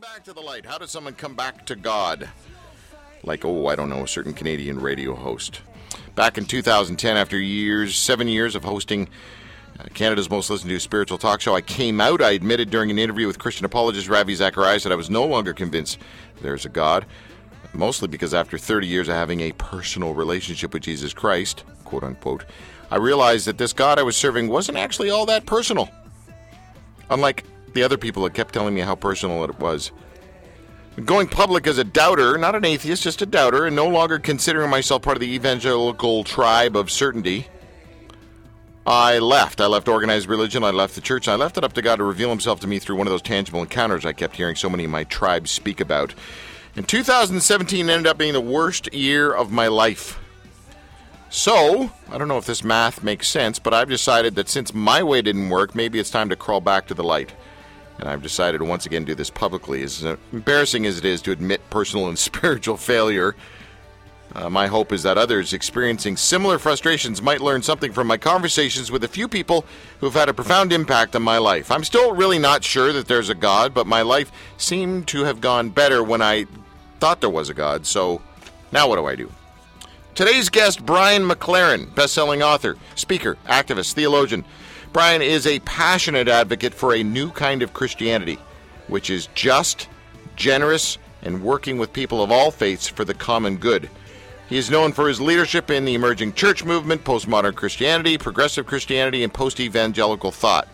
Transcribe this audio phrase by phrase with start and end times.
[0.00, 0.64] Back to the light.
[0.64, 2.28] How does someone come back to God?
[3.24, 5.60] Like, oh, I don't know, a certain Canadian radio host.
[6.14, 9.08] Back in 2010, after years, seven years of hosting
[9.78, 12.22] uh, Canada's most listened to spiritual talk show, I came out.
[12.22, 15.52] I admitted during an interview with Christian apologist Ravi Zacharias that I was no longer
[15.52, 15.98] convinced
[16.40, 17.04] there's a God.
[17.74, 22.46] Mostly because after 30 years of having a personal relationship with Jesus Christ, quote unquote,
[22.90, 25.90] I realized that this God I was serving wasn't actually all that personal.
[27.10, 27.44] Unlike
[27.74, 29.92] the other people that kept telling me how personal it was.
[31.04, 34.68] Going public as a doubter, not an atheist, just a doubter, and no longer considering
[34.70, 37.46] myself part of the evangelical tribe of certainty,
[38.86, 39.60] I left.
[39.60, 42.04] I left organized religion, I left the church, I left it up to God to
[42.04, 44.84] reveal himself to me through one of those tangible encounters I kept hearing so many
[44.84, 46.14] of my tribes speak about.
[46.74, 50.18] And 2017 ended up being the worst year of my life.
[51.28, 55.02] So, I don't know if this math makes sense, but I've decided that since my
[55.02, 57.32] way didn't work, maybe it's time to crawl back to the light.
[58.02, 59.84] And I've decided to once again do this publicly.
[59.84, 63.36] As embarrassing as it is to admit personal and spiritual failure,
[64.34, 68.90] uh, my hope is that others experiencing similar frustrations might learn something from my conversations
[68.90, 69.64] with a few people
[70.00, 71.70] who have had a profound impact on my life.
[71.70, 75.40] I'm still really not sure that there's a God, but my life seemed to have
[75.40, 76.46] gone better when I
[76.98, 77.86] thought there was a God.
[77.86, 78.20] So
[78.72, 79.30] now what do I do?
[80.16, 84.44] Today's guest, Brian McLaren, best-selling author, speaker, activist, theologian.
[84.92, 88.38] Brian is a passionate advocate for a new kind of Christianity,
[88.88, 89.88] which is just,
[90.36, 93.88] generous, and working with people of all faiths for the common good.
[94.48, 99.22] He is known for his leadership in the emerging church movement, postmodern Christianity, progressive Christianity,
[99.22, 100.68] and post evangelical thought.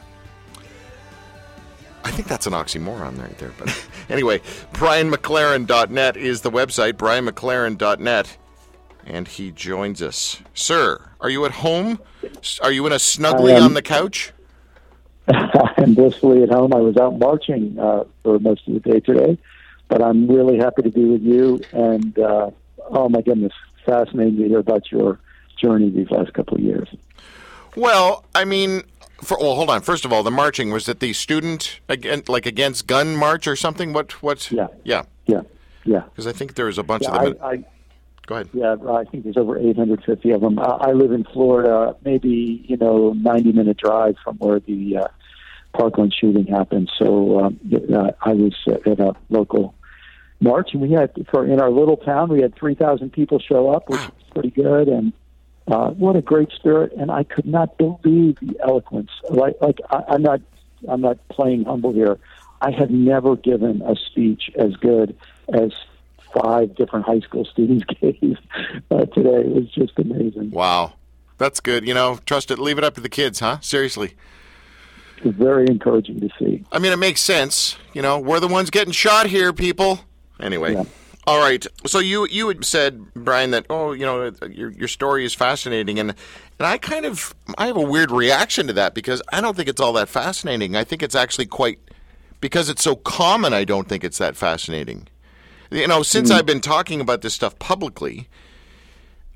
[2.02, 3.52] I think that's an oxymoron right there.
[3.56, 4.40] But anyway,
[4.72, 8.36] BrianMcLaren.net is the website, BrianMcLaren.net,
[9.08, 10.40] and he joins us.
[10.54, 11.98] Sir, are you at home?
[12.62, 14.32] Are you in a snuggly on the couch?
[15.28, 16.72] I'm blissfully at home.
[16.72, 19.38] I was out marching uh, for most of the day today,
[19.88, 21.60] but I'm really happy to be with you.
[21.72, 22.50] And uh,
[22.90, 23.52] oh my goodness,
[23.84, 25.18] fascinating to hear about your
[25.60, 26.88] journey these last couple of years.
[27.76, 28.82] Well, I mean,
[29.22, 29.82] for, well, hold on.
[29.82, 33.56] First of all, the marching was that the student against, like against gun march or
[33.56, 33.92] something?
[33.92, 34.22] What?
[34.22, 34.50] What?
[34.50, 34.68] Yeah.
[34.84, 35.02] Yeah.
[35.26, 35.42] Yeah.
[35.84, 36.02] Yeah.
[36.10, 37.36] Because I think there was a bunch Yeah, of them.
[37.42, 37.64] I, I,
[38.28, 38.50] Go ahead.
[38.52, 40.58] yeah, I think there's over 850 of them.
[40.58, 45.08] I, I live in Florida, maybe you know, 90 minute drive from where the uh,
[45.72, 46.90] Parkland shooting happened.
[46.98, 49.74] So um, uh, I was at a local
[50.40, 53.88] march, and we had for in our little town, we had 3,000 people show up,
[53.88, 55.14] which was pretty good, and
[55.66, 56.92] uh, what a great spirit.
[56.98, 59.10] And I could not believe the eloquence.
[59.30, 60.42] Like, like I, I'm not,
[60.86, 62.18] I'm not playing humble here.
[62.60, 65.16] I have never given a speech as good
[65.50, 65.72] as
[66.32, 68.36] five different high school students gave
[68.90, 69.40] uh, today.
[69.40, 70.50] It was just amazing.
[70.50, 70.94] Wow,
[71.38, 71.86] that's good.
[71.86, 72.58] You know, trust it.
[72.58, 73.60] Leave it up to the kids, huh?
[73.60, 74.14] Seriously.
[75.24, 76.64] It's very encouraging to see.
[76.70, 77.76] I mean, it makes sense.
[77.92, 80.00] You know, we're the ones getting shot here, people.
[80.40, 80.74] Anyway.
[80.74, 80.84] Yeah.
[81.28, 81.66] All right.
[81.86, 85.98] So you you had said, Brian, that oh, you know, your your story is fascinating,
[85.98, 86.14] and
[86.58, 89.68] and I kind of I have a weird reaction to that because I don't think
[89.68, 90.74] it's all that fascinating.
[90.74, 91.80] I think it's actually quite
[92.40, 93.52] because it's so common.
[93.52, 95.06] I don't think it's that fascinating.
[95.70, 98.28] You know, since I've been talking about this stuff publicly,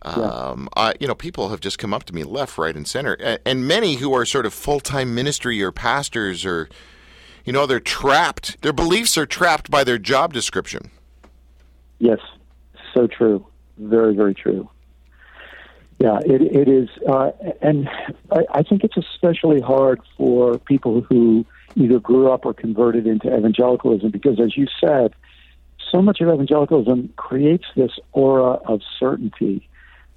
[0.03, 3.15] um, I, you know, people have just come up to me left, right, and center,
[3.15, 6.69] and, and many who are sort of full time ministry or pastors or,
[7.45, 8.61] you know, they're trapped.
[8.63, 10.91] Their beliefs are trapped by their job description.
[11.99, 12.19] Yes,
[12.95, 13.47] so true.
[13.79, 14.69] Very, very true.
[15.99, 16.89] Yeah, it, it is.
[17.09, 17.89] Uh, and
[18.33, 23.29] I, I think it's especially hard for people who either grew up or converted into
[23.29, 25.15] evangelicalism because, as you said,
[25.93, 29.69] so much of evangelicalism creates this aura of certainty.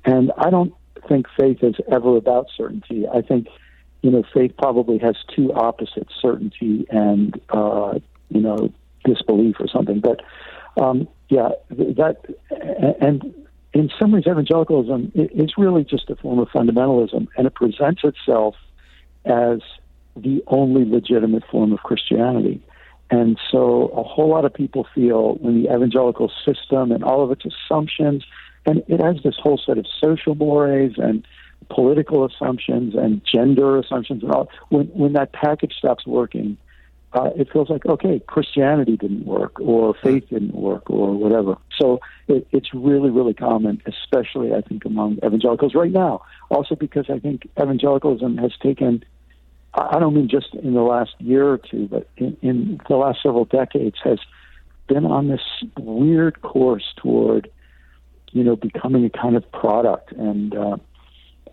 [0.06, 0.74] And I don't
[1.08, 3.06] think faith is ever about certainty.
[3.08, 3.48] I think,
[4.02, 8.00] you know, faith probably has two opposites certainty and, uh,
[8.30, 8.72] you know,
[9.04, 10.00] disbelief or something.
[10.00, 10.22] But,
[10.82, 12.18] um, yeah, that,
[13.02, 13.34] and
[13.74, 18.56] in some ways, evangelicalism is really just a form of fundamentalism, and it presents itself
[19.26, 19.60] as
[20.16, 22.62] the only legitimate form of Christianity.
[23.12, 27.32] And so a whole lot of people feel when the evangelical system and all of
[27.32, 28.24] its assumptions,
[28.66, 31.26] and it has this whole set of social mores and
[31.70, 36.58] political assumptions and gender assumptions and all, when, when that package stops working,
[37.14, 41.58] uh, it feels like, okay, Christianity didn't work or faith didn't work or whatever.
[41.80, 46.24] So it, it's really, really common, especially, I think, among evangelicals right now.
[46.50, 49.06] Also because I think evangelicalism has taken
[49.76, 53.20] I don't mean just in the last year or two, but in, in the last
[53.22, 54.20] several decades, has
[54.88, 55.42] been on this
[55.78, 57.50] weird course toward,
[58.32, 60.14] you know, becoming a kind of product.
[60.14, 60.78] And uh,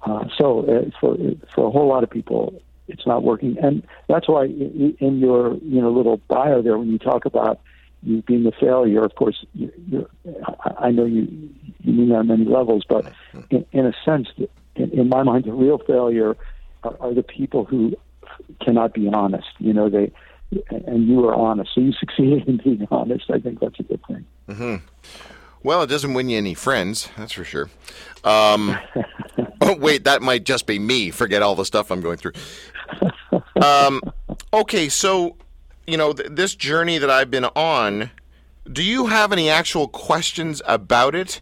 [0.02, 1.16] uh, so uh, for
[1.54, 3.56] for a whole lot of people, it's not working.
[3.60, 7.60] And that's why in your you know little bio there, when you talk about
[8.02, 9.02] you being a failure.
[9.02, 10.08] Of course, you, you're,
[10.60, 11.26] I, I know you
[11.80, 13.12] you mean that on many levels, but
[13.50, 14.28] in, in a sense,
[14.76, 16.36] in, in my mind, the real failure
[16.84, 17.96] are, are the people who
[18.60, 19.48] cannot be honest.
[19.58, 20.12] You know, they
[20.70, 23.30] and you are honest, so you succeeded in being honest.
[23.30, 24.24] I think that's a good thing.
[24.48, 24.76] Mm-hmm.
[25.64, 27.70] Well, it doesn't win you any friends, that's for sure.
[28.24, 28.76] Um,
[29.60, 31.10] oh, wait, that might just be me.
[31.10, 32.32] Forget all the stuff I'm going through.
[33.62, 34.00] Um,
[34.52, 35.36] okay, so
[35.86, 38.10] you know th- this journey that I've been on.
[38.70, 41.40] Do you have any actual questions about it?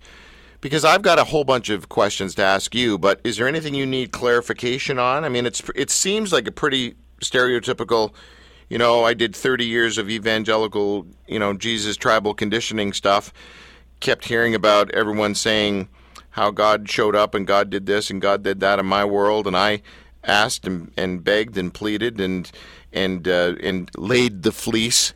[0.60, 3.74] Because I've got a whole bunch of questions to ask you, but is there anything
[3.74, 5.24] you need clarification on?
[5.24, 8.12] I mean, it's it seems like a pretty stereotypical.
[8.68, 13.32] You know, I did 30 years of evangelical, you know, Jesus tribal conditioning stuff.
[14.00, 15.88] Kept hearing about everyone saying
[16.30, 19.46] how God showed up and God did this and God did that in my world,
[19.46, 19.82] and I
[20.22, 22.50] asked and, and begged and pleaded and
[22.92, 25.14] and uh, and laid the fleece,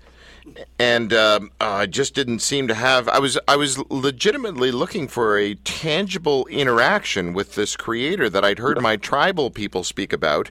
[0.79, 3.09] and um, I just didn't seem to have.
[3.09, 8.59] I was I was legitimately looking for a tangible interaction with this Creator that I'd
[8.59, 10.51] heard my tribal people speak about,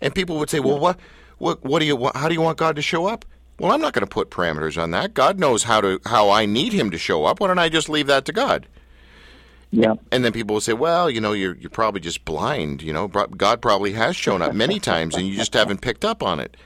[0.00, 0.98] and people would say, "Well, what
[1.38, 3.24] what what do you what, how do you want God to show up?"
[3.58, 5.12] Well, I'm not going to put parameters on that.
[5.12, 7.40] God knows how to how I need Him to show up.
[7.40, 8.66] Why don't I just leave that to God?
[9.70, 9.94] Yeah.
[10.10, 12.82] And then people will say, "Well, you know, you're you're probably just blind.
[12.82, 16.22] You know, God probably has shown up many times, and you just haven't picked up
[16.22, 16.56] on it."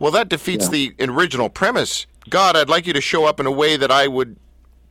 [0.00, 0.88] Well, that defeats Yeah.
[0.98, 2.06] the original premise.
[2.28, 4.36] God, I'd like you to show up in a way that I would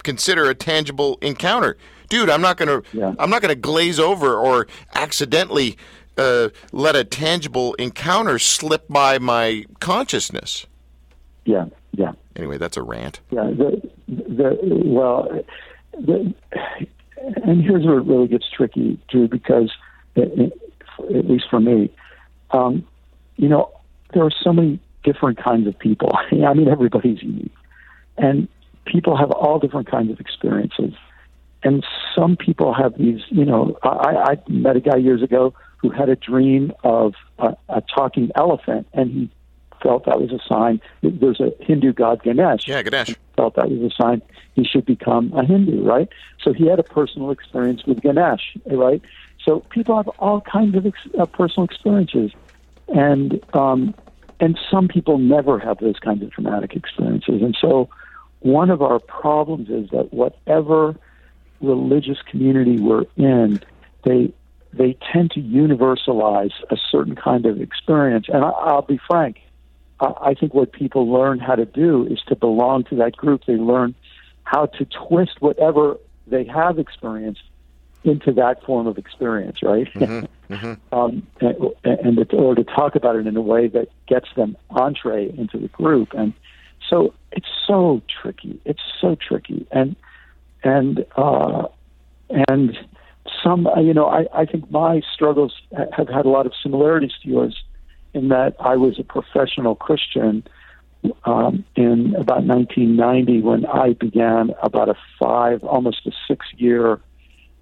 [0.03, 1.75] consider a tangible encounter.
[2.07, 3.13] Dude, I'm not gonna Yeah.
[3.19, 5.77] I'm not gonna glaze over or accidentally
[6.17, 10.65] uh, let a tangible encounter slip by my consciousness.
[11.45, 11.65] Yeah.
[11.93, 12.11] Yeah.
[12.35, 13.19] Anyway, that's a rant.
[13.31, 15.29] Yeah, the, the well,
[15.93, 16.33] the,
[17.43, 19.71] and here's where it really gets tricky, Drew, because
[20.15, 21.89] it, it, at least for me,
[22.51, 22.85] um,
[23.37, 23.71] you know,
[24.13, 26.11] there are so many different kinds of people.
[26.31, 27.53] I mean, everybody's unique,
[28.17, 28.47] and
[28.85, 30.93] people have all different kinds of experiences.
[31.61, 31.85] And
[32.17, 36.07] some people have these, you know, I, I met a guy years ago who had
[36.07, 39.31] a dream of a, a talking elephant, and he
[39.83, 40.79] felt that was a sign.
[41.01, 43.15] There's a Hindu god Ganesh Yeah, Ganesh.
[43.35, 44.21] felt that was a sign
[44.55, 46.09] he should become a Hindu, right?
[46.43, 49.01] So he had a personal experience with Ganesh, right?
[49.45, 52.31] So people have all kinds of ex- uh, personal experiences,
[52.89, 53.95] and um,
[54.39, 57.41] and some people never have those kinds of traumatic experiences.
[57.41, 57.89] And so
[58.39, 60.95] one of our problems is that whatever
[61.61, 63.61] religious community we're in,
[64.03, 64.33] they
[64.71, 68.27] they tend to universalize a certain kind of experience.
[68.29, 69.39] And I, I'll be frank,
[69.99, 73.43] I I think what people learn how to do is to belong to that group.
[73.45, 73.95] They learn
[74.43, 75.97] how to twist whatever
[76.27, 77.41] they have experienced
[78.03, 79.87] into that form of experience, right?
[79.93, 80.25] Mm-hmm.
[80.91, 85.29] Um, and, and or to talk about it in a way that gets them entree
[85.37, 86.09] into the group.
[86.13, 86.33] And
[86.89, 88.59] so it's so tricky.
[88.65, 89.67] It's so tricky.
[89.71, 89.95] And
[90.63, 91.67] and uh,
[92.47, 92.77] and
[93.43, 97.11] some, uh, you know, I, I think my struggles have had a lot of similarities
[97.23, 97.63] to yours
[98.13, 100.43] in that I was a professional Christian
[101.23, 106.99] um, in about 1990 when I began about a five, almost a six year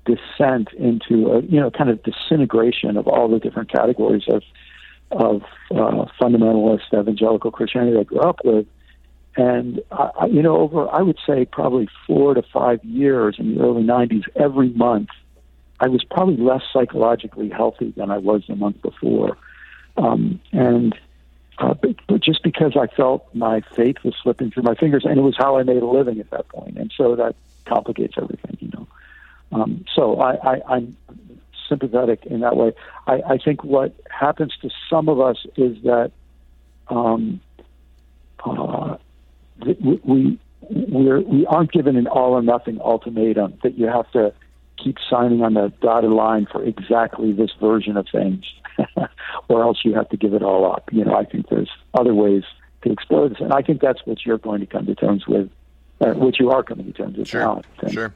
[0.08, 4.44] descent into a, you know, kind of disintegration of all the different categories of,
[5.12, 8.66] of uh, fundamentalist evangelical Christianity I grew up with.
[9.36, 13.62] And, I, you know, over, I would say probably four to five years in the
[13.62, 15.10] early 90s, every month,
[15.80, 19.38] I was probably less psychologically healthy than I was the month before.
[19.96, 20.98] Um, and
[21.60, 25.18] uh, but, but just because I felt my faith was slipping through my fingers, and
[25.18, 27.36] it was how I made a living at that point, and so that
[27.66, 28.88] complicates everything, you know.
[29.52, 30.98] Um, so I, I, I'm
[31.70, 32.74] sympathetic in that way.
[33.06, 36.12] I, I think what happens to some of us is that
[36.90, 37.42] um,
[38.46, 38.98] uh,
[39.66, 40.40] we we
[40.70, 44.34] we're, we aren't given an all or nothing ultimatum that you have to
[44.82, 48.46] keep signing on the dotted line for exactly this version of things,
[49.48, 50.90] or else you have to give it all up.
[50.92, 52.44] You know, I think there's other ways
[52.84, 55.50] to explore this, and I think that's what you're going to come to terms with,
[56.02, 57.62] uh, what you are coming to terms with now.
[57.92, 58.14] Sure.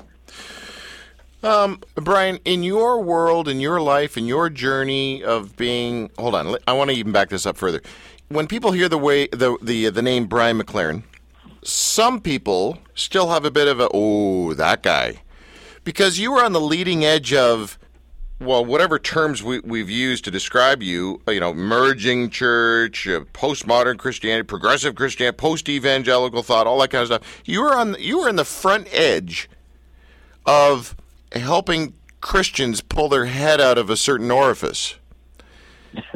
[1.43, 6.55] Um, Brian, in your world, in your life, in your journey of being, hold on,
[6.67, 7.81] I want to even back this up further.
[8.29, 11.03] When people hear the way the the the name Brian McLaren,
[11.63, 15.23] some people still have a bit of a oh that guy,
[15.83, 17.79] because you were on the leading edge of
[18.39, 23.99] well, whatever terms we, we've used to describe you, you know, emerging church, uh, postmodern
[23.99, 27.41] Christianity, progressive Christianity, post-evangelical thought, all that kind of stuff.
[27.45, 29.47] You were on, you were in the front edge
[30.43, 30.95] of
[31.33, 34.95] helping Christians pull their head out of a certain orifice.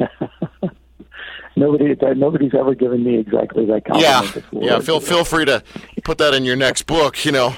[1.58, 4.62] Nobody, nobody's ever given me exactly that compliment Yeah, before.
[4.62, 4.78] yeah.
[4.78, 5.62] Feel feel free to
[6.04, 7.24] put that in your next book.
[7.24, 7.54] You know,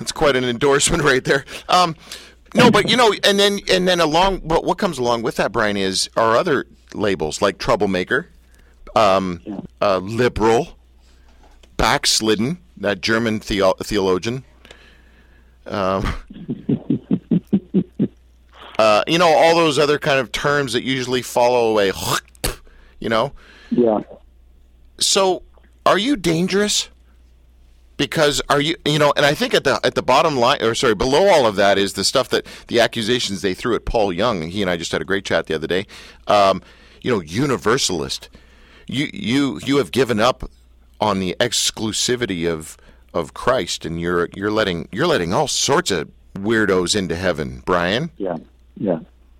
[0.00, 1.46] it's quite an endorsement right there.
[1.66, 1.96] Um,
[2.54, 5.50] no, but you know, and then and then along, but what comes along with that,
[5.50, 8.28] Brian, is our other labels like troublemaker,
[8.94, 9.40] um,
[9.80, 10.76] uh, liberal,
[11.78, 14.44] backslidden, that German theo- theologian.
[15.66, 16.04] Um,
[18.78, 21.92] uh, you know, all those other kind of terms that usually follow a,
[23.00, 23.32] you know.
[23.70, 24.00] Yeah.
[24.98, 25.42] So,
[25.86, 26.88] are you dangerous?
[27.96, 30.74] Because are you, you know, and I think at the at the bottom line, or
[30.74, 34.12] sorry, below all of that is the stuff that the accusations they threw at Paul
[34.12, 34.42] Young.
[34.48, 35.86] He and I just had a great chat the other day.
[36.26, 36.62] Um,
[37.02, 38.28] you know, universalist.
[38.86, 40.50] You you you have given up
[41.00, 42.76] on the exclusivity of
[43.14, 48.10] of Christ, and you're you're letting you're letting all sorts of weirdos into heaven, Brian.
[48.16, 48.38] Yeah,
[48.76, 48.98] yeah,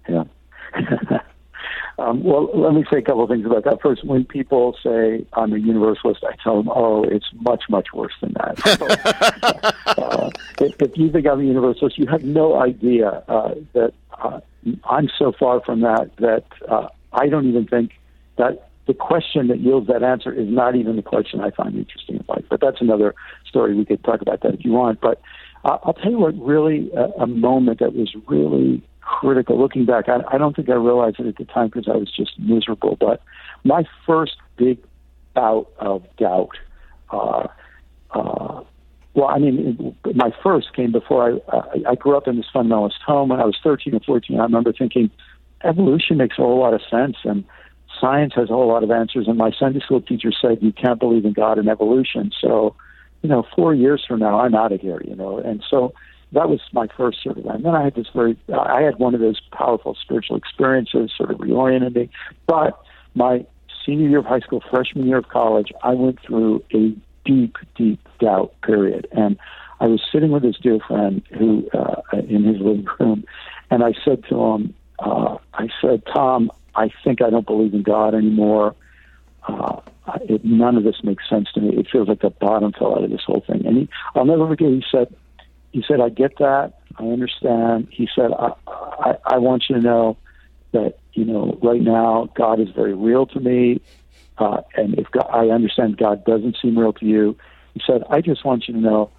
[0.08, 0.24] yeah.
[1.98, 3.80] um, well, let me say a couple of things about that.
[3.82, 8.14] First, when people say I'm a universalist, I tell them, "Oh, it's much, much worse
[8.20, 13.54] than that." uh, if, if, you think I'm a universalist, you have no idea uh,
[13.74, 14.40] that uh,
[14.84, 17.92] I'm so far from that that uh, I don't even think
[18.36, 22.16] that the question that yields that answer is not even the question I find interesting
[22.16, 22.44] in life.
[22.50, 23.14] But that's another
[23.46, 23.74] story.
[23.74, 25.00] We could talk about that if you want.
[25.00, 25.20] But
[25.64, 28.82] uh, I'll tell you what really a, a moment that was really
[29.21, 29.61] critical.
[29.61, 32.11] Looking back, I, I don't think I realized it at the time because I was
[32.11, 32.97] just miserable.
[32.99, 33.23] But
[33.64, 34.78] my first big
[35.35, 36.57] bout of doubt.
[37.11, 37.49] Uh,
[38.11, 38.62] uh,
[39.14, 43.00] well, I mean, my first came before I, I I grew up in this fundamentalist
[43.07, 43.28] home.
[43.28, 45.11] When I was 13 or 14, I remember thinking
[45.64, 47.45] evolution makes a whole lot of sense, and
[48.00, 49.28] science has a whole lot of answers.
[49.28, 52.33] And my Sunday school teacher said, you can't believe in God and evolution.
[52.40, 52.75] So,
[53.23, 55.38] you know, four years from now, I'm out of here, you know.
[55.38, 55.92] And so
[56.32, 59.14] that was my first sort of, and then I had this very, I had one
[59.14, 62.10] of those powerful spiritual experiences, sort of reoriented me.
[62.46, 62.80] But
[63.14, 63.44] my
[63.84, 68.00] senior year of high school, freshman year of college, I went through a deep, deep
[68.18, 69.06] doubt period.
[69.12, 69.38] And
[69.80, 73.24] I was sitting with this dear friend who, uh, in his living room,
[73.70, 77.82] and I said to him, uh, I said, Tom, I think I don't believe in
[77.82, 78.74] God anymore.
[79.46, 79.80] Uh,
[80.22, 81.76] it, none of this makes sense to me.
[81.76, 83.66] It feels like the bottom fell out of this whole thing.
[83.66, 84.68] And he, I'll never forget.
[84.68, 85.14] He said,
[85.73, 86.75] he said, I get that.
[86.99, 87.88] I understand.
[87.91, 90.19] He said, I, I, I want you to know
[90.73, 93.81] that you know right now God is very real to me,
[94.38, 97.37] uh, and if God, I understand God doesn't seem real to you,
[97.75, 99.11] he said, I just want you to know,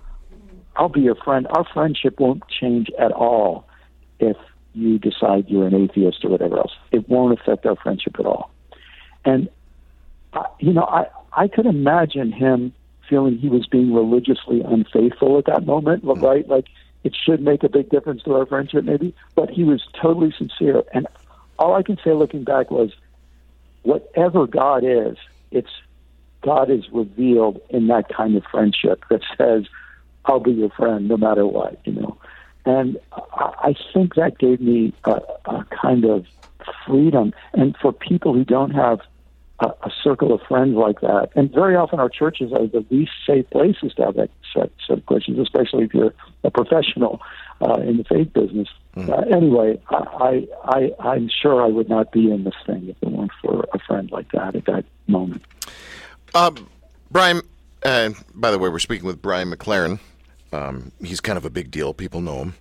[0.75, 1.47] I'll be your friend.
[1.49, 3.67] Our friendship won't change at all
[4.19, 4.37] if
[4.73, 6.71] you decide you're an atheist or whatever else.
[6.91, 8.51] It won't affect our friendship at all.
[9.25, 9.49] And
[10.33, 12.73] uh, you know, I I could imagine him
[13.13, 16.25] feeling he was being religiously unfaithful at that moment, mm-hmm.
[16.25, 16.47] right?
[16.47, 16.65] Like
[17.03, 19.13] it should make a big difference to our friendship, maybe.
[19.35, 21.05] But he was totally sincere, and
[21.59, 22.91] all I can say looking back was,
[23.83, 25.17] whatever God is,
[25.51, 25.69] it's
[26.41, 29.65] God is revealed in that kind of friendship that says,
[30.25, 32.17] "I'll be your friend no matter what," you know.
[32.65, 36.25] And I think that gave me a, a kind of
[36.87, 37.33] freedom.
[37.53, 39.01] And for people who don't have
[39.63, 43.11] a, a, circle of friends like that, and very often our churches are the least
[43.25, 47.21] safe places to have that set, set of questions, especially if you're a professional
[47.61, 48.67] uh, in the faith business.
[48.95, 49.09] Mm.
[49.09, 53.09] Uh, anyway, I, I, I'm sure I would not be in this thing if it
[53.09, 55.43] weren't for a friend like that at that moment.
[56.35, 56.69] Um,
[57.11, 57.41] Brian,
[57.83, 59.99] uh, by the way, we're speaking with Brian McLaren.
[60.51, 61.93] Um, he's kind of a big deal.
[61.93, 62.53] People know him.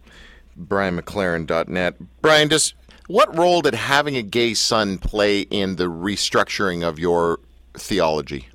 [0.59, 1.97] BrianMcLaren.net.
[2.21, 2.75] Brian, does
[3.07, 7.41] what role did having a gay son play in the restructuring of your
[7.75, 8.49] theology?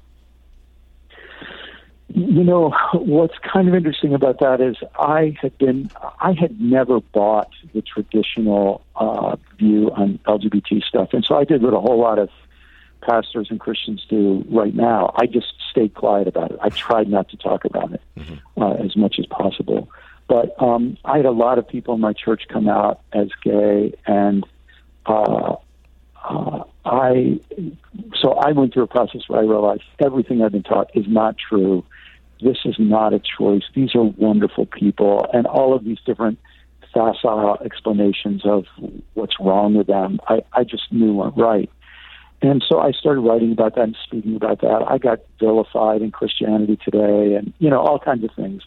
[2.10, 7.00] You know what's kind of interesting about that is I had been I had never
[7.00, 12.00] bought the traditional uh, view on LGBT stuff, and so I did what a whole
[12.00, 12.30] lot of
[13.02, 15.14] pastors and Christians do right now.
[15.18, 16.60] I just stayed quiet about it.
[16.62, 18.62] I tried not to talk about it mm-hmm.
[18.62, 19.90] uh, as much as possible.
[20.28, 23.94] But um, I had a lot of people in my church come out as gay,
[24.06, 24.46] and
[25.06, 25.56] uh,
[26.24, 27.40] uh, I
[28.22, 31.36] so I went through a process where I realized everything I've been taught is not
[31.38, 31.86] true.
[32.42, 33.64] This is not a choice.
[33.74, 36.40] These are wonderful people, and all of these different
[36.94, 38.66] facile explanations of
[39.14, 41.70] what's wrong with them, I, I just knew weren't right.
[42.42, 44.86] And so I started writing about that and speaking about that.
[44.88, 48.62] I got vilified in Christianity Today, and you know all kinds of things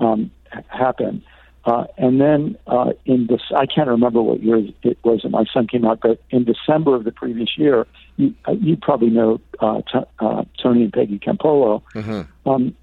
[0.00, 0.30] um,
[0.68, 1.22] happen.
[1.64, 5.44] Uh, and then uh, in this, I can't remember what year it was that my
[5.52, 7.86] son came out, but in December of the previous year,
[8.16, 11.82] you, uh, you probably know uh, t- uh, Tony and Peggy Campolo.
[11.94, 12.48] Mm-hmm.
[12.48, 12.74] Um,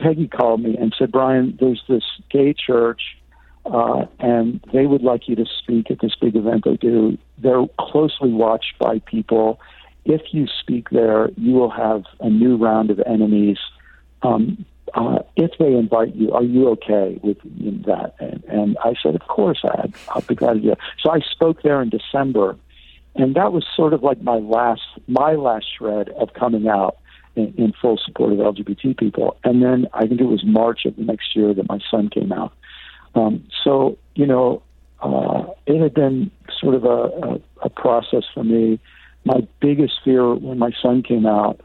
[0.00, 3.02] Peggy called me and said, Brian, there's this gay church,
[3.66, 7.16] uh, and they would like you to speak at this big event they do.
[7.38, 9.60] They're closely watched by people.
[10.04, 13.58] If you speak there, you will have a new round of enemies.
[14.22, 17.38] Um, uh, if they invite you, are you okay with
[17.86, 18.14] that?
[18.18, 20.74] And, and I said, of course, I'd, I'll be glad to do.
[21.00, 22.56] So I spoke there in December,
[23.14, 26.96] and that was sort of like my last, my last shred of coming out
[27.36, 29.36] in, in full support of LGBT people.
[29.44, 32.32] And then I think it was March of the next year that my son came
[32.32, 32.52] out.
[33.14, 34.62] Um, so, you know,
[35.00, 36.30] uh, it had been
[36.60, 38.78] sort of a, a, a process for me.
[39.24, 41.60] My biggest fear when my son came out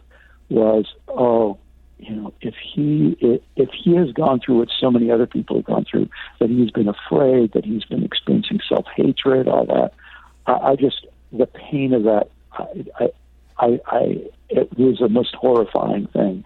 [0.49, 1.57] was, oh,
[1.99, 3.17] you know, if he
[3.55, 6.71] if he has gone through what so many other people have gone through, that he's
[6.71, 9.93] been afraid, that he's been experiencing self hatred, all that,
[10.45, 13.09] I, I just the pain of that, I,
[13.57, 16.45] I, I, it was the most horrifying thing,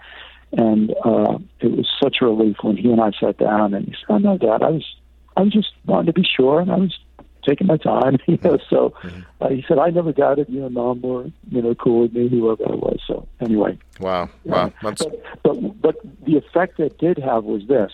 [0.53, 3.91] and uh, it was such a relief when he and I sat down and he
[3.91, 4.96] said, "Oh no, Dad, I was,
[5.36, 6.98] I was just wanting to be sure, and I was
[7.45, 8.57] taking my time, you know.
[8.69, 9.21] So mm-hmm.
[9.41, 12.29] uh, he said, I never doubted you know, mom were, you know, cool with me,
[12.29, 13.00] whoever I was.
[13.07, 13.77] So anyway.
[14.00, 14.29] Wow.
[14.45, 14.71] Wow.
[14.81, 15.01] But,
[15.43, 15.95] but, but
[16.25, 17.91] the effect it did have was this.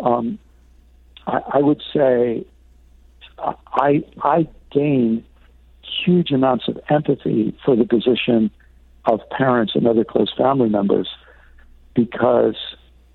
[0.00, 0.38] Um,
[1.26, 2.44] I, I would say
[3.38, 5.24] I, I gained
[6.04, 8.50] huge amounts of empathy for the position
[9.06, 11.08] of parents and other close family members
[11.94, 12.56] because,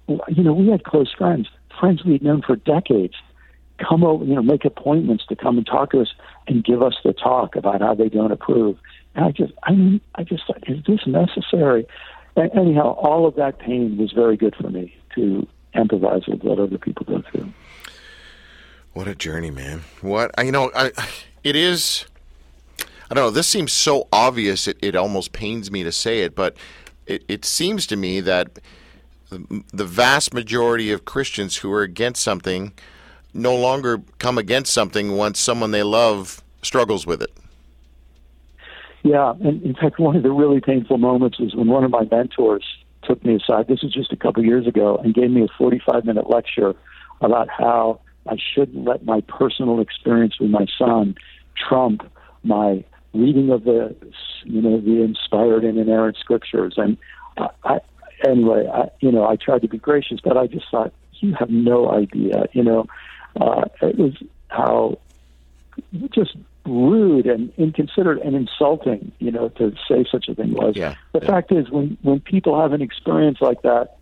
[0.08, 1.48] you know, we had close friends,
[1.80, 3.16] friends we'd known for decades
[3.80, 6.14] come over, you know, make appointments to come and talk to us
[6.48, 8.78] and give us the talk about how they don't approve.
[9.16, 11.88] And I just, I mean, I just thought, is this necessary?
[12.36, 16.60] And anyhow, all of that pain was very good for me to empathize with what
[16.60, 17.52] other people go through.
[18.94, 19.84] What a journey, man!
[20.02, 20.92] What you know, I,
[21.44, 22.06] it is.
[23.12, 23.30] I don't know.
[23.32, 26.58] This seems so obvious; it, it almost pains me to say it, but
[27.06, 28.60] it, it seems to me that
[29.30, 32.74] the vast majority of Christians who are against something
[33.34, 37.32] no longer come against something once someone they love struggles with it.
[39.04, 42.06] Yeah, and in fact, one of the really painful moments was when one of my
[42.12, 42.66] mentors
[43.04, 43.68] took me aside.
[43.68, 46.76] This was just a couple years ago, and gave me a 45 minute lecture
[47.22, 51.16] about how I shouldn't let my personal experience with my son
[51.56, 52.02] trump
[52.44, 53.96] my reading of the,
[54.44, 56.76] you know, the inspired and inerrant scriptures.
[56.78, 56.98] And
[57.38, 57.80] I, I
[58.26, 61.50] anyway, I, you know, I tried to be gracious, but I just thought you have
[61.50, 62.86] no idea, you know
[63.40, 64.14] uh, it was
[64.50, 64.98] how
[66.14, 70.76] just rude and inconsiderate and insulting, you know, to say such a thing was.
[70.76, 71.28] Yeah, the yeah.
[71.28, 73.98] fact is, when when people have an experience like that,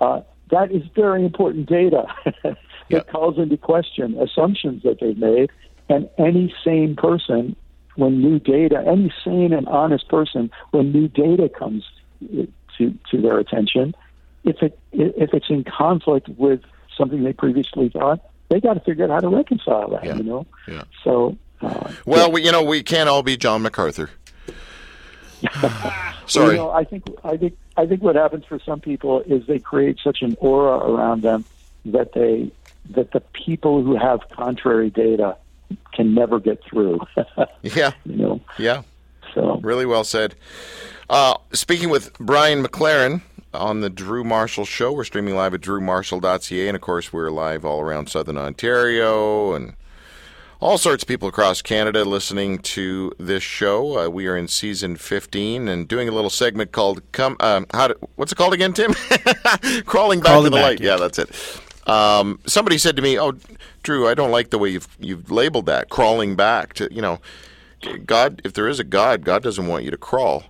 [0.00, 2.06] uh, that is very important data
[2.90, 5.50] that calls into question assumptions that they've made.
[5.88, 7.56] And any sane person,
[7.96, 11.84] when new data, any sane and honest person, when new data comes
[12.20, 13.94] to to their attention,
[14.44, 16.60] if it if it's in conflict with
[16.96, 18.20] something they previously thought,
[18.50, 20.04] they got to figure out how to reconcile that.
[20.04, 20.16] Yeah.
[20.16, 20.46] You know.
[20.68, 20.84] Yeah.
[21.02, 21.38] So.
[21.62, 22.32] Uh, well, yeah.
[22.32, 24.10] we, you know, we can't all be John MacArthur.
[26.26, 26.52] Sorry.
[26.52, 29.58] You know, I think I think I think what happens for some people is they
[29.58, 31.44] create such an aura around them
[31.86, 32.50] that they
[32.90, 35.36] that the people who have contrary data
[35.92, 37.00] can never get through.
[37.62, 37.92] yeah.
[38.04, 38.40] You know.
[38.58, 38.82] Yeah.
[39.34, 40.34] So really well said.
[41.08, 44.92] Uh, speaking with Brian McLaren, on the Drew Marshall Show.
[44.92, 49.74] We're streaming live at drewmarshall.ca, and of course, we're live all around Southern Ontario and
[50.60, 53.98] all sorts of people across Canada listening to this show.
[53.98, 57.88] Uh, we are in season 15 and doing a little segment called "Come." Uh, how
[57.88, 58.92] to, what's it called again, Tim?
[59.86, 60.80] Crawling back Crawling to the back, light.
[60.80, 60.92] yeah.
[60.92, 61.30] Yeah, that's it.
[61.88, 63.32] Um, somebody said to me, "Oh,
[63.82, 67.18] Drew, I don't like the way you've you've labeled that crawling back to you know."
[68.04, 70.44] God, if there is a God, God doesn't want you to crawl,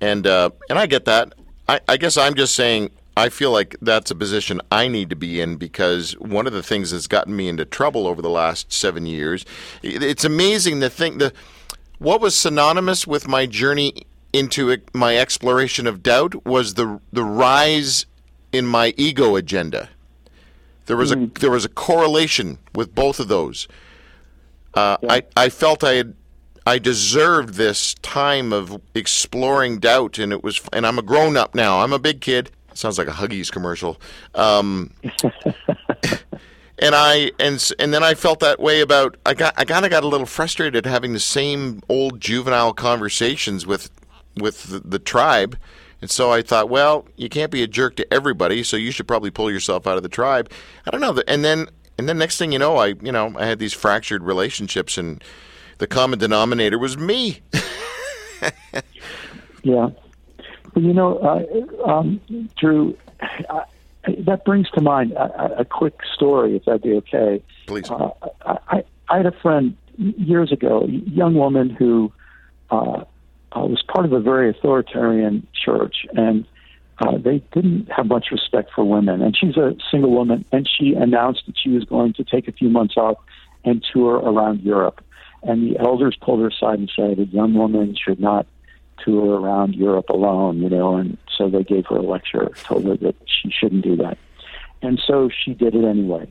[0.00, 1.34] and uh, and I get that.
[1.68, 5.16] I, I guess I'm just saying I feel like that's a position I need to
[5.16, 8.72] be in because one of the things that's gotten me into trouble over the last
[8.72, 9.44] seven years.
[9.82, 11.32] It's amazing to think the
[11.98, 17.24] what was synonymous with my journey into it, my exploration of doubt was the the
[17.24, 18.06] rise
[18.52, 19.88] in my ego agenda.
[20.86, 23.68] There was a there was a correlation with both of those.
[24.74, 26.14] Uh, I I felt I had
[26.68, 30.60] I deserved this time of exploring doubt, and it was.
[30.70, 31.80] And I'm a grown up now.
[31.80, 32.50] I'm a big kid.
[32.74, 33.98] Sounds like a Huggies commercial.
[34.34, 34.92] Um,
[36.78, 39.16] and I and and then I felt that way about.
[39.24, 43.66] I got I kind of got a little frustrated having the same old juvenile conversations
[43.66, 43.90] with
[44.36, 45.56] with the, the tribe.
[46.02, 49.08] And so I thought, well, you can't be a jerk to everybody, so you should
[49.08, 50.52] probably pull yourself out of the tribe.
[50.86, 51.18] I don't know.
[51.26, 54.22] And then and then next thing you know, I you know I had these fractured
[54.22, 55.24] relationships and
[55.78, 57.40] the common denominator was me.
[59.62, 59.88] yeah.
[60.74, 62.20] Well, you know, uh, um,
[62.58, 63.64] Drew, I,
[64.26, 67.42] that brings to mind a, a, quick story, if that'd be okay.
[67.66, 67.90] Please.
[67.90, 68.10] Uh,
[68.44, 72.12] I, I had a friend years ago, a young woman who
[72.70, 73.04] uh,
[73.52, 76.44] uh, was part of a very authoritarian church, and
[77.00, 79.22] uh, they didn't have much respect for women.
[79.22, 82.52] And she's a single woman, and she announced that she was going to take a
[82.52, 83.18] few months off
[83.64, 85.02] and tour around Europe.
[85.42, 88.46] And the elders pulled her aside and said, a young woman should not
[89.04, 92.96] tour around Europe alone, you know, and so they gave her a lecture, told her
[92.96, 94.18] that she shouldn't do that.
[94.82, 96.28] And so she did it anyway.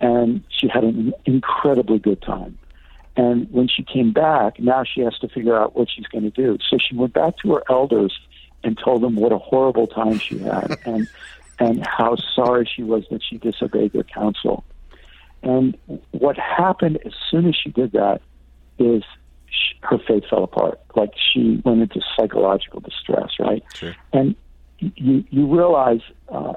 [0.00, 2.58] And she had an incredibly good time.
[3.16, 6.30] And when she came back, now she has to figure out what she's going to
[6.30, 6.58] do.
[6.68, 8.18] So she went back to her elders
[8.62, 11.08] and told them what a horrible time she had and
[11.58, 14.62] and how sorry she was that she disobeyed their counsel.
[15.42, 15.78] And
[16.10, 18.20] what happened as soon as she did that
[18.78, 19.02] is
[19.46, 20.80] she, her faith fell apart.
[20.94, 23.62] Like she went into psychological distress, right?
[23.74, 23.94] Sure.
[24.12, 24.34] And
[24.78, 26.54] you you realize uh,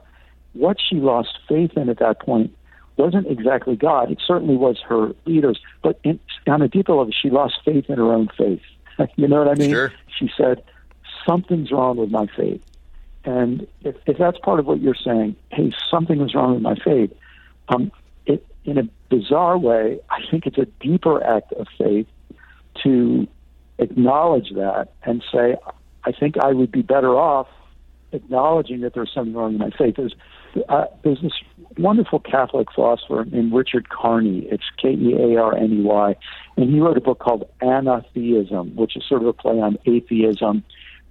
[0.53, 2.55] what she lost faith in at that point
[2.97, 4.11] wasn't exactly God.
[4.11, 7.97] It certainly was her leaders, but in, on a deeper level, she lost faith in
[7.97, 8.61] her own faith.
[9.15, 9.71] you know what I mean?
[9.71, 9.93] Sure.
[10.17, 10.63] She said,
[11.25, 12.61] "Something's wrong with my faith."
[13.25, 16.75] And if, if that's part of what you're saying, hey, something is wrong with my
[16.75, 17.11] faith,
[17.67, 17.91] um,
[18.25, 22.07] it, in a bizarre way, I think it's a deeper act of faith
[22.83, 23.27] to
[23.77, 25.55] acknowledge that and say,
[26.03, 27.47] I think I would be better off
[28.11, 29.95] acknowledging that there's something wrong with my faith.
[29.97, 30.15] There's,
[30.67, 31.33] uh, there's this
[31.77, 34.47] wonderful Catholic philosopher named Richard Kearney.
[34.51, 36.15] It's K E A R N E Y.
[36.57, 40.63] And he wrote a book called Anatheism, which is sort of a play on atheism,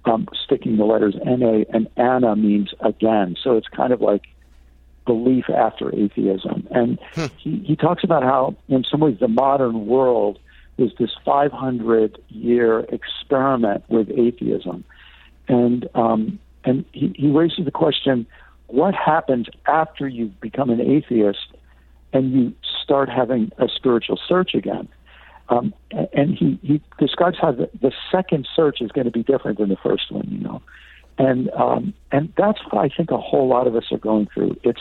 [0.05, 3.35] um, sticking the letters N A, and Ana means again.
[3.41, 4.23] So it's kind of like
[5.13, 6.67] belief after atheism.
[6.69, 7.25] And Hmm.
[7.43, 10.37] he, he talks about how, in some ways, the modern world
[10.77, 14.83] is this 500 year experiment with atheism.
[15.47, 18.27] And, um, and he, he raises the question
[18.67, 21.47] what happens after you've become an atheist
[22.13, 24.87] and you start having a spiritual search again?
[25.49, 25.73] Um,
[26.13, 29.69] and he, he describes how the, the second search is going to be different than
[29.69, 30.61] the first one, you know.
[31.17, 34.55] And um, and that's what I think a whole lot of us are going through.
[34.63, 34.79] It's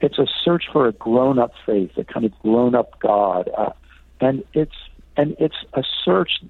[0.00, 3.72] it's a search for a grown up faith, a kind of grown up God, uh,
[4.20, 4.76] and it's
[5.16, 6.42] and it's a search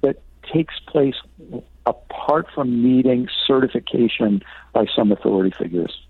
[0.00, 0.20] that
[0.52, 1.16] takes place
[1.86, 6.00] apart from needing certification by some authority figures.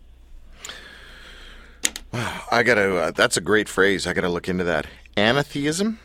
[2.13, 2.97] Wow, I gotta.
[2.97, 4.07] Uh, that's a great phrase.
[4.07, 4.87] I gotta look into that.
[5.17, 5.99] Anatheism.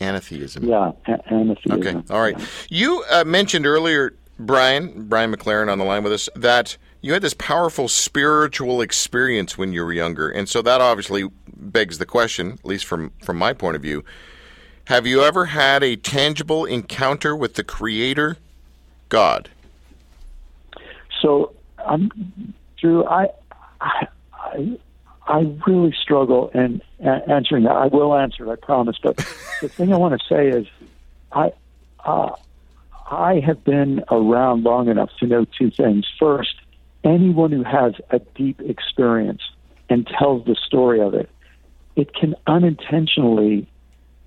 [0.00, 0.64] Anatheism.
[0.64, 1.80] Yeah, a- anatheism.
[1.80, 2.14] Okay.
[2.14, 2.36] All right.
[2.68, 7.22] You uh, mentioned earlier, Brian, Brian McLaren on the line with us, that you had
[7.22, 12.52] this powerful spiritual experience when you were younger, and so that obviously begs the question,
[12.52, 14.04] at least from from my point of view,
[14.86, 18.36] have you ever had a tangible encounter with the Creator,
[19.08, 19.48] God?
[21.22, 21.52] So,
[21.84, 22.10] um,
[22.80, 23.28] Drew, I,
[23.80, 24.78] I, I,
[25.26, 27.72] I really struggle in answering that.
[27.76, 28.96] I will answer it, I promise.
[29.02, 29.16] But
[29.60, 30.66] the thing I want to say is,
[31.30, 31.52] I,
[32.04, 32.34] uh,
[33.10, 36.06] I have been around long enough to know two things.
[36.18, 36.54] First,
[37.04, 39.42] anyone who has a deep experience
[39.88, 41.28] and tells the story of it,
[41.96, 43.66] it can unintentionally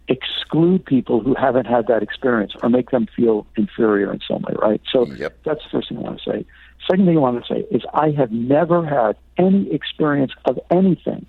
[0.08, 4.54] exclude people who haven't had that experience or make them feel inferior in some way,
[4.62, 4.82] right?
[4.92, 5.40] So Yep.
[5.46, 6.46] that's the first thing I want to say.
[6.90, 11.26] Second thing I want to say is I have never had any experience of anything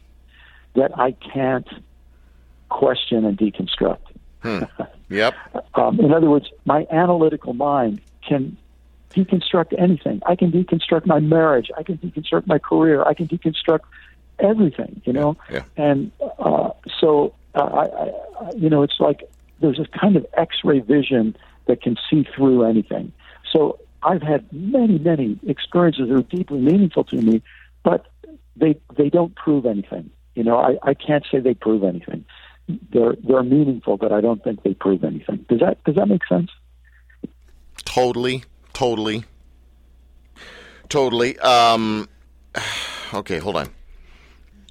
[0.75, 1.69] that I can't
[2.69, 3.99] question and deconstruct.
[5.09, 5.35] Yep.
[5.77, 8.57] Um, in other words, my analytical mind can
[9.15, 10.21] deconstruct anything.
[10.27, 11.71] I can deconstruct my marriage.
[11.77, 13.03] I can deconstruct my career.
[13.05, 13.81] I can deconstruct
[14.39, 15.01] everything.
[15.05, 15.65] You know, Yeah.
[15.77, 17.85] and uh, so uh, I,
[18.47, 19.21] I, you know, it's like
[19.61, 23.13] there's a kind of X-ray vision that can see through anything.
[23.53, 27.43] So I've had many, many experiences that are deeply meaningful to me,
[27.83, 28.07] but
[28.57, 30.11] they they don't prove anything.
[30.35, 32.25] You know, I, I can't say they prove anything.
[32.93, 35.47] They're they're meaningful, but I don't think they prove anything.
[35.49, 36.51] Does that does that make sense?
[37.85, 39.25] Totally, totally,
[40.91, 41.39] totally.
[41.39, 42.09] Um,
[43.15, 43.71] okay, hold on.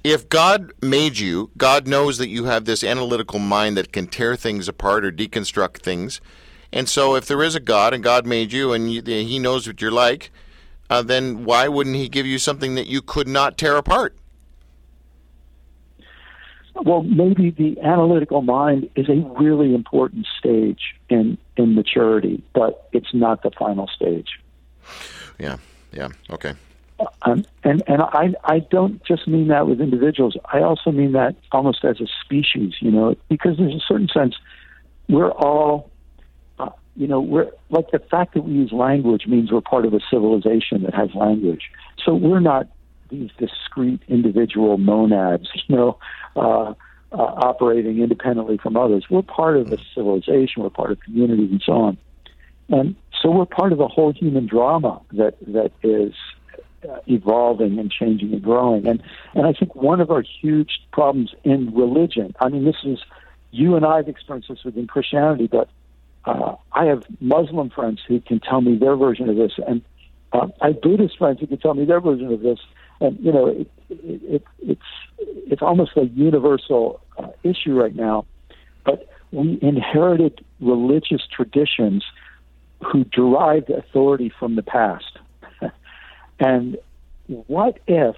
[0.04, 4.36] If God made you, God knows that you have this analytical mind that can tear
[4.36, 6.20] things apart or deconstruct things.
[6.72, 9.66] And so, if there is a God and God made you and you, He knows
[9.66, 10.30] what you're like,
[10.90, 14.16] uh, then why wouldn't He give you something that you could not tear apart?
[16.74, 23.14] Well, maybe the analytical mind is a really important stage in in maturity, but it's
[23.14, 24.40] not the final stage.
[25.38, 25.58] Yeah,
[25.92, 26.54] yeah, okay.
[27.22, 30.36] Um, and and I I don't just mean that with individuals.
[30.52, 34.34] I also mean that almost as a species, you know, because there's a certain sense
[35.08, 35.90] we're all,
[36.58, 39.94] uh, you know, we're like the fact that we use language means we're part of
[39.94, 41.70] a civilization that has language.
[42.04, 42.68] So we're not
[43.20, 45.98] these discrete individual monads, you know,
[46.36, 46.74] uh,
[47.12, 49.04] uh, operating independently from others.
[49.08, 50.62] We're part of a civilization.
[50.62, 51.98] We're part of communities and so on.
[52.68, 56.12] And so we're part of the whole human drama that that is
[56.88, 58.86] uh, evolving and changing and growing.
[58.86, 59.02] And
[59.34, 62.34] and I think one of our huge problems in religion.
[62.40, 62.98] I mean, this is
[63.50, 65.68] you and I have experienced this within Christianity, but
[66.24, 69.82] uh, I have Muslim friends who can tell me their version of this, and
[70.32, 72.58] uh, I have Buddhist friends who can tell me their version of this.
[73.00, 74.82] And you know, it, it, it, it's
[75.18, 78.26] it's almost a universal uh, issue right now.
[78.84, 82.04] But we inherited religious traditions
[82.84, 85.18] who derived authority from the past.
[86.38, 86.76] and
[87.26, 88.16] what if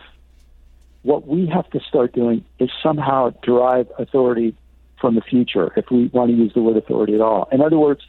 [1.03, 4.57] what we have to start doing is somehow derive authority
[5.01, 7.49] from the future, if we want to use the word authority at all?
[7.53, 8.01] In other words,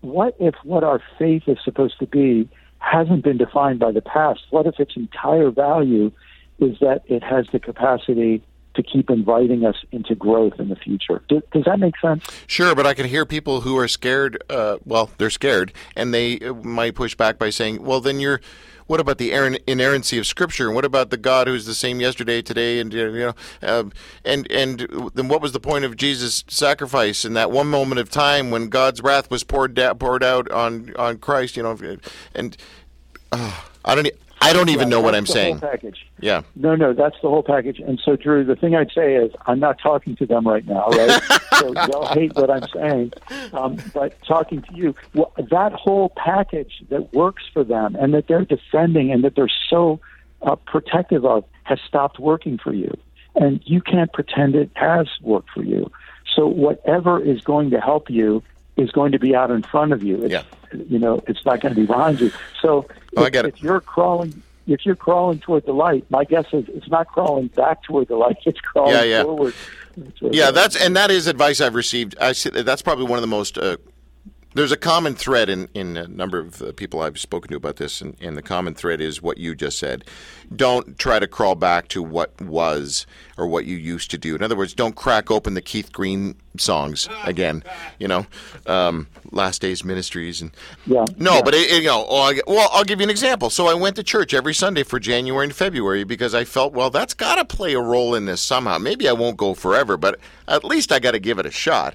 [0.00, 4.40] what if what our faith is supposed to be hasn't been defined by the past?
[4.50, 6.12] What if its entire value
[6.58, 8.42] is that it has the capacity
[8.78, 11.20] to keep inviting us into growth in the future.
[11.28, 12.24] Does, does that make sense?
[12.46, 14.42] Sure, but I can hear people who are scared.
[14.48, 18.40] Uh, well, they're scared, and they might push back by saying, "Well, then you're."
[18.88, 19.32] What about the
[19.66, 20.66] inerrancy of Scripture?
[20.66, 23.84] And what about the God who's the same yesterday, today, and you know, uh,
[24.24, 28.10] and and then what was the point of Jesus' sacrifice in that one moment of
[28.10, 31.54] time when God's wrath was poured da- poured out on on Christ?
[31.54, 31.98] You know,
[32.34, 32.56] and
[33.30, 34.08] uh, I don't.
[34.40, 35.60] I don't even know what I'm saying.
[35.60, 36.06] package.
[36.20, 36.42] Yeah.
[36.56, 37.80] No, no, that's the whole package.
[37.80, 40.88] And so, Drew, the thing I'd say is, I'm not talking to them right now,
[40.88, 41.22] right?
[41.58, 43.12] so they'll hate what I'm saying.
[43.52, 48.28] Um, but talking to you, well, that whole package that works for them and that
[48.28, 50.00] they're defending and that they're so
[50.42, 52.96] uh, protective of has stopped working for you,
[53.34, 55.90] and you can't pretend it has worked for you.
[56.34, 58.42] So whatever is going to help you
[58.78, 60.22] is going to be out in front of you.
[60.22, 60.42] It's, yeah.
[60.72, 62.30] You know, it's not going to be behind you.
[62.62, 62.86] So
[63.16, 66.88] oh, if, if you're crawling, if you're crawling toward the light, my guess is it's
[66.88, 68.36] not crawling back toward the light.
[68.46, 69.22] It's crawling yeah, yeah.
[69.24, 69.54] forward.
[70.20, 72.16] Yeah, that's and that is advice I've received.
[72.20, 73.78] I see, that's probably one of the most uh,
[74.54, 77.76] there's a common thread in, in a number of uh, people I've spoken to about
[77.76, 80.04] this, and, and, the common thread is what you just said.
[80.54, 83.06] Don't try to crawl back to what was
[83.36, 84.34] or what you used to do.
[84.34, 87.62] In other words, don't crack open the Keith Green songs again.
[87.98, 88.26] You know,
[88.66, 90.50] um, Last Days Ministries and
[90.86, 91.42] yeah, no, yeah.
[91.42, 92.06] but it, it, you know,
[92.46, 93.50] well, I'll give you an example.
[93.50, 96.90] So I went to church every Sunday for January and February because I felt, well,
[96.90, 98.78] that's got to play a role in this somehow.
[98.78, 101.94] Maybe I won't go forever, but at least I got to give it a shot.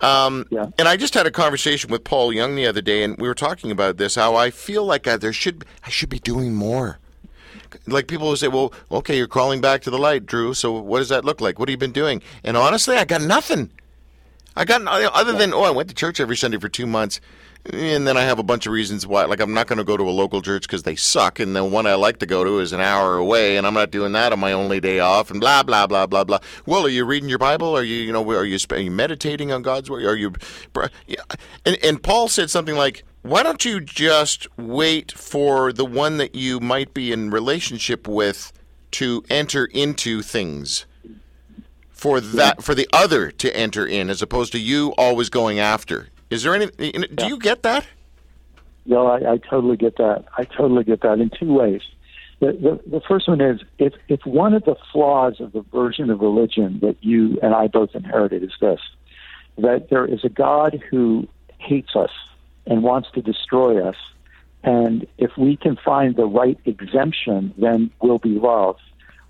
[0.00, 0.66] Um, yeah.
[0.78, 3.34] And I just had a conversation with Paul Young the other day, and we were
[3.34, 4.14] talking about this.
[4.14, 6.98] How I feel like I, there should I should be doing more.
[7.86, 10.54] Like people will say, "Well, okay, you're crawling back to the light, Drew.
[10.54, 11.58] So what does that look like?
[11.58, 13.70] What have you been doing?" And honestly, I got nothing.
[14.54, 17.20] I got other than oh, I went to church every Sunday for two months
[17.64, 19.24] and then I have a bunch of reasons why.
[19.24, 21.64] Like I'm not going to go to a local church because they suck, and the
[21.64, 24.32] one I like to go to is an hour away, and I'm not doing that
[24.32, 26.38] on my only day off, and blah blah blah blah blah.
[26.66, 27.76] Well, are you reading your Bible?
[27.76, 30.04] Are you you know are you, are you meditating on God's word?
[30.04, 30.32] Are you?
[31.64, 36.34] And, and Paul said something like, "Why don't you just wait for the one that
[36.34, 38.52] you might be in relationship with
[38.92, 40.86] to enter into things?"
[41.90, 46.10] For that, for the other to enter in, as opposed to you always going after.
[46.30, 46.66] Is there any?
[46.66, 47.26] Do yeah.
[47.26, 47.86] you get that?
[48.86, 50.24] No, I, I totally get that.
[50.36, 51.82] I totally get that in two ways.
[52.40, 56.08] The, the, the first one is if, if one of the flaws of the version
[56.08, 58.80] of religion that you and I both inherited is this
[59.58, 61.26] that there is a God who
[61.58, 62.12] hates us
[62.64, 63.96] and wants to destroy us.
[64.62, 68.80] And if we can find the right exemption, then we'll be loved.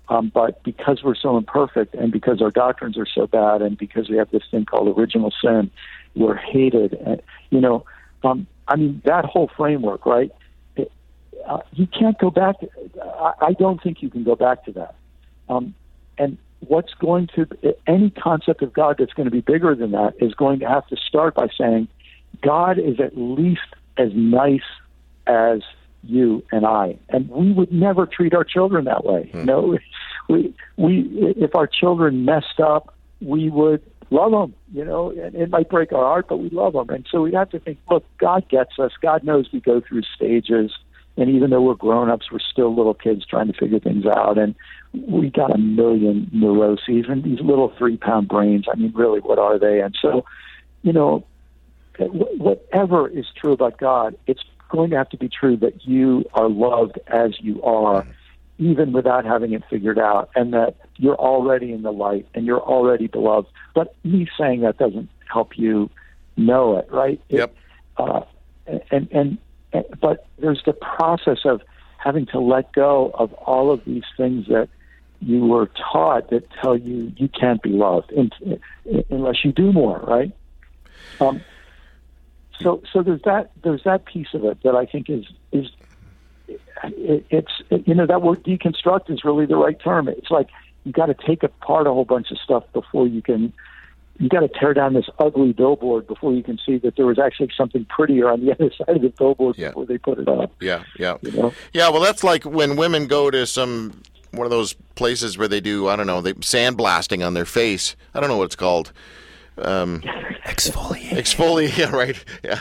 [0.07, 4.07] Um, but because we're so imperfect and because our doctrines are so bad and because
[4.07, 5.71] we have this thing called original sin,
[6.19, 6.93] were hated.
[6.93, 7.85] And, you know,
[8.23, 10.31] um, I mean, that whole framework, right?
[10.75, 10.91] It,
[11.47, 12.59] uh, you can't go back.
[12.59, 12.69] To,
[13.01, 14.95] I, I don't think you can go back to that.
[15.47, 15.73] Um,
[16.17, 17.47] and what's going to,
[17.87, 20.85] any concept of God that's going to be bigger than that is going to have
[20.87, 21.87] to start by saying,
[22.41, 23.61] God is at least
[23.97, 24.61] as nice
[25.25, 25.61] as
[26.03, 26.97] you and I.
[27.09, 29.29] And we would never treat our children that way.
[29.31, 29.45] Hmm.
[29.45, 29.77] No,
[30.29, 34.55] we, we, if our children messed up, we would love them.
[34.73, 36.89] You know, and it might break our heart, but we love them.
[36.89, 38.91] And so we have to think, look, God gets us.
[39.01, 40.71] God knows we go through stages.
[41.17, 44.37] And even though we're grown ups, we're still little kids trying to figure things out.
[44.37, 44.55] And
[44.93, 48.65] we got a million neuroses and these little three pound brains.
[48.71, 49.81] I mean, really, what are they?
[49.81, 50.23] And so,
[50.81, 51.25] you know,
[51.97, 56.47] whatever is true about God, it's going to have to be true that you are
[56.47, 58.07] loved as you are
[58.59, 62.61] even without having it figured out, and that you're already in the light and you're
[62.61, 63.47] already beloved.
[63.73, 65.89] But me saying that doesn't help you
[66.37, 67.19] know it, right?
[67.29, 67.51] Yep.
[67.51, 68.21] It, uh,
[68.67, 69.37] and, and
[69.73, 71.61] and but there's the process of
[71.97, 74.69] having to let go of all of these things that
[75.21, 79.71] you were taught that tell you you can't be loved in, in, unless you do
[79.73, 80.31] more, right?
[81.19, 81.41] Um,
[82.59, 85.67] so so there's that there's that piece of it that I think is is
[86.83, 87.51] it, it's
[87.87, 90.07] you know that word deconstruct is really the right term.
[90.07, 90.49] It's like
[90.83, 93.53] you got to take apart a whole bunch of stuff before you can.
[94.21, 97.17] You got to tear down this ugly billboard before you can see that there was
[97.17, 99.69] actually something prettier on the other side of the billboard Yeah.
[99.69, 100.51] before they put it up.
[100.59, 101.15] Yeah, yeah.
[101.21, 101.53] You know?
[101.71, 105.61] Yeah, well, that's like when women go to some one of those places where they
[105.61, 107.95] do I don't know, they sandblasting on their face.
[108.13, 108.91] I don't know what it's called.
[109.59, 111.09] Exfoliate.
[111.09, 112.23] Exfoliate, yeah, right.
[112.43, 112.59] Yeah.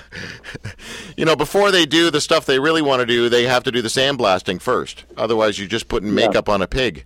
[1.16, 3.72] you know, before they do the stuff they really want to do, they have to
[3.72, 5.04] do the sandblasting first.
[5.16, 7.04] Otherwise, you're just putting makeup on a pig.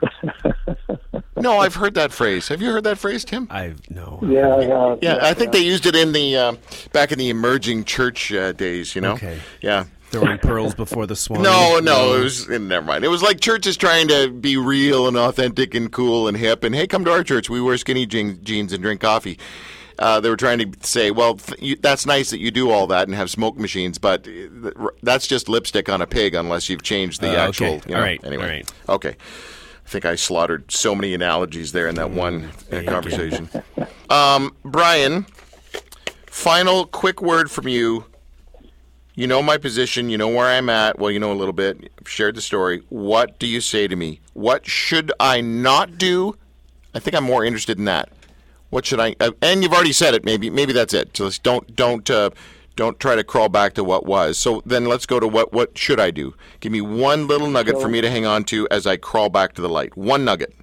[1.36, 2.48] no, I've heard that phrase.
[2.48, 3.48] Have you heard that phrase, Tim?
[3.50, 4.20] I've no.
[4.22, 6.54] Yeah, yeah, Yeah, I think they used it in the uh,
[6.92, 8.94] back in the emerging church uh, days.
[8.94, 9.12] You know.
[9.14, 9.40] Okay.
[9.60, 9.86] Yeah.
[10.10, 11.42] Throwing pearls before the swine.
[11.42, 13.04] No, no, it was never mind.
[13.04, 16.64] It was like churches trying to be real and authentic and cool and hip.
[16.64, 17.50] And hey, come to our church.
[17.50, 19.38] We wear skinny jean, jeans and drink coffee.
[19.98, 22.86] Uh, they were trying to say, well, th- you, that's nice that you do all
[22.86, 26.68] that and have smoke machines, but uh, th- that's just lipstick on a pig unless
[26.68, 27.66] you've changed the Uh, actual.
[27.66, 27.80] okay.
[27.88, 28.24] You know, All right.
[28.24, 28.42] Anyway.
[28.44, 28.72] All right.
[28.88, 29.16] Okay.
[29.16, 33.48] I think I slaughtered so many analogies there in that one uh, conversation.
[34.08, 35.26] Um, Brian,
[36.26, 38.04] final quick word from you.
[39.18, 40.10] You know my position.
[40.10, 41.00] You know where I'm at.
[41.00, 41.90] Well, you know a little bit.
[41.98, 42.84] I've shared the story.
[42.88, 44.20] What do you say to me?
[44.32, 46.36] What should I not do?
[46.94, 48.10] I think I'm more interested in that.
[48.70, 49.16] What should I?
[49.18, 50.24] Uh, and you've already said it.
[50.24, 51.16] Maybe maybe that's it.
[51.16, 52.30] So let's don't don't uh,
[52.76, 54.38] don't try to crawl back to what was.
[54.38, 56.34] So then let's go to what what should I do?
[56.60, 59.54] Give me one little nugget for me to hang on to as I crawl back
[59.54, 59.96] to the light.
[59.96, 60.54] One nugget.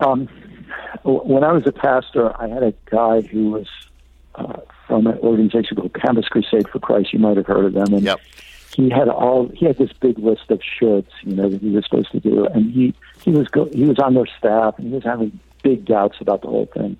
[0.00, 0.26] Um,
[1.04, 3.68] when I was a pastor, I had a guy who was
[4.36, 4.54] uh,
[4.96, 7.12] from an organization called Campus Crusade for Christ.
[7.12, 7.92] You might have heard of them.
[7.92, 8.20] And Yep.
[8.74, 11.84] he had all he had this big list of shoulds, you know, that he was
[11.84, 14.94] supposed to do, and he he was go, he was on their staff and he
[14.94, 16.96] was having big doubts about the whole thing,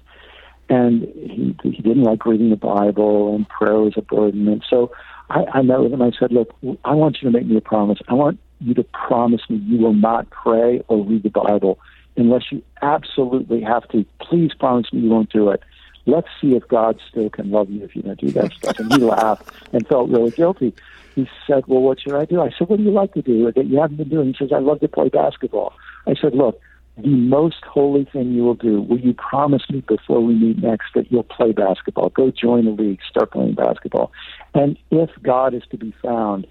[0.68, 4.92] and he he didn't like reading the Bible and prayer was a burden, and so
[5.30, 6.02] I, I met with him.
[6.02, 6.54] I said, look,
[6.84, 7.98] I want you to make me a promise.
[8.08, 11.78] I want you to promise me you will not pray or read the Bible
[12.16, 14.04] unless you absolutely have to.
[14.20, 15.62] Please promise me you won't do it.
[16.06, 18.76] Let's see if God still can love you if you don't do that stuff.
[18.78, 20.74] And he laughed and felt really guilty.
[21.14, 22.40] He said, Well, what should I do?
[22.40, 24.28] I said, What do you like to do that you haven't been doing?
[24.28, 25.72] He says, I love to play basketball.
[26.06, 26.60] I said, Look,
[26.96, 30.86] the most holy thing you will do, will you promise me before we meet next
[30.94, 32.08] that you'll play basketball?
[32.08, 34.12] Go join a league, start playing basketball.
[34.54, 36.46] And if God is to be found,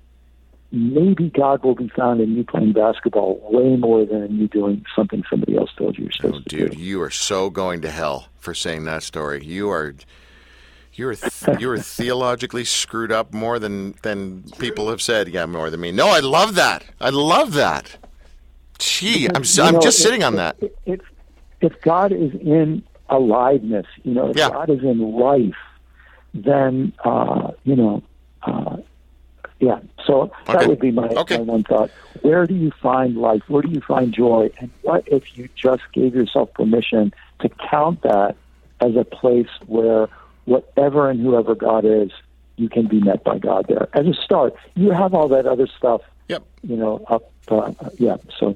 [0.71, 5.23] maybe God will be found in you playing basketball way more than you doing something
[5.29, 6.77] somebody else told you you're Oh, dude, do.
[6.77, 9.43] you are so going to hell for saying that story.
[9.45, 9.95] You are,
[10.93, 15.27] you are, th- you are theologically screwed up more than than people have said.
[15.29, 15.91] Yeah, more than me.
[15.91, 16.83] No, I love that.
[16.99, 17.97] I love that.
[18.79, 20.55] Gee, I'm s You am know, just if- sitting on that.
[20.61, 20.99] If, if,
[21.61, 24.49] if God is in aliveness, you know, if Yeah.
[24.49, 25.55] God is in life,
[26.33, 28.03] then uh, you know,
[28.43, 28.77] uh,
[29.59, 29.79] yeah.
[30.05, 30.53] So Okay.
[30.59, 31.37] that would be my, Okay.
[31.37, 31.89] my one thought.
[32.21, 33.41] Where do you find life?
[33.47, 34.49] Where do you find joy?
[34.59, 38.35] And what if you just gave yourself permission to count that
[38.81, 40.07] as a place where
[40.45, 42.11] whatever and whoever God is,
[42.57, 44.55] you can be met by God there as a start.
[44.75, 46.43] You have all that other stuff, Yep.
[46.63, 47.31] you know, up.
[47.47, 48.17] Uh, yeah.
[48.39, 48.55] So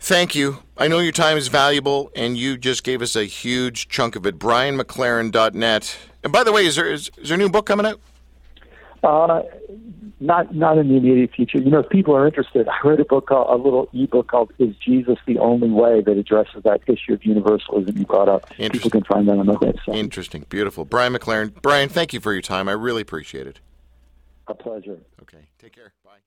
[0.00, 0.58] Thank you.
[0.76, 4.26] I know your time is valuable, and you just gave us a huge chunk of
[4.26, 4.38] it.
[4.38, 5.96] BrianMcLaren.net.
[6.22, 8.00] And by the way, is there is, is there a new book coming out?
[9.04, 9.42] Uh,
[10.20, 11.58] not not in the immediate future.
[11.58, 14.52] You know, if people are interested, I read a book, called, a little ebook called
[14.58, 18.48] "Is Jesus the Only Way?" that addresses that issue of universalism you brought up.
[18.56, 19.96] People can find that on the website.
[19.96, 20.84] Interesting, beautiful.
[20.84, 21.52] Brian McLaren.
[21.60, 22.68] Brian, thank you for your time.
[22.68, 23.60] I really appreciate it.
[24.48, 24.98] a pleasure.
[25.22, 25.92] Okay, take care.
[26.04, 26.23] Bye.